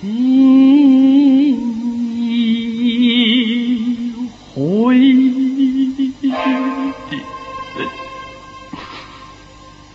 [0.00, 0.06] 心
[4.54, 4.58] 回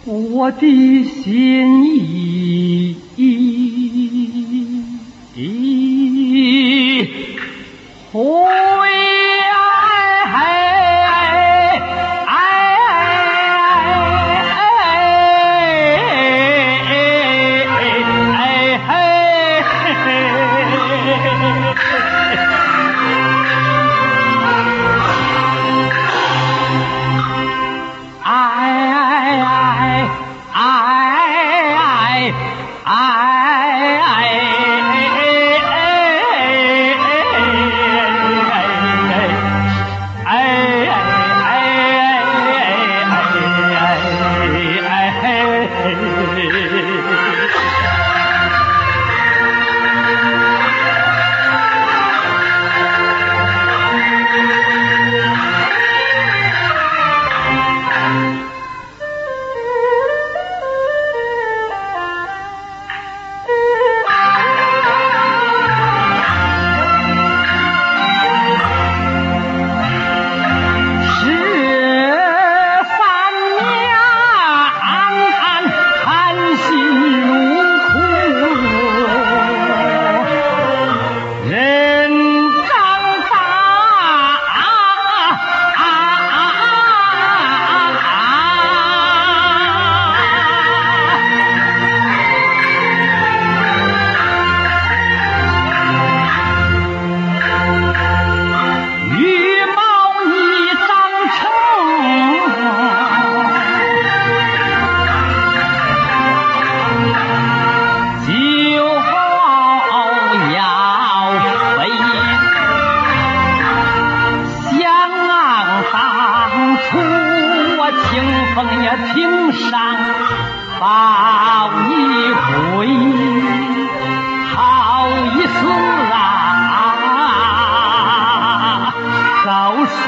[0.06, 1.91] 我的心。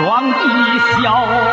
[0.05, 1.52] 皇帝笑。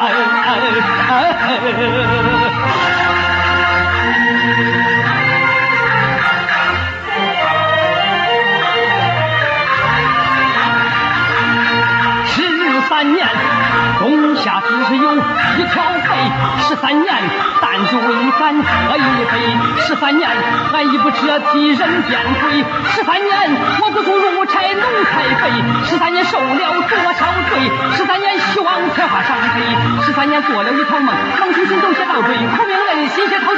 [0.00, 0.12] 哎哎
[1.08, 1.22] 哎
[12.26, 13.26] 十三年，
[13.98, 16.08] 冬夏只是有一条肥。
[16.68, 17.12] 十三年，
[17.60, 19.32] 弹子为咱喝一杯。
[19.80, 20.30] 十三年，
[20.72, 22.64] 俺已不折替人变鬼。
[22.92, 23.30] 十三年，
[23.82, 25.50] 我不做入差奴才肥。
[25.86, 27.70] 十三年受了多少罪？
[27.96, 29.17] 十三年希望才。
[30.28, 33.54] 三年做了一场梦，梦出心中写倒追，苦命人心血掏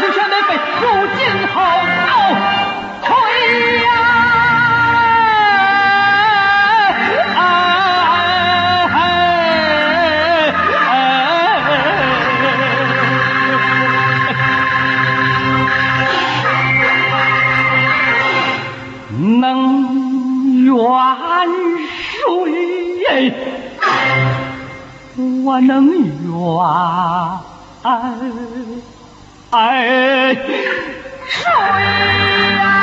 [25.45, 26.05] 我能怨
[31.29, 31.47] 谁
[32.57, 32.80] 呀？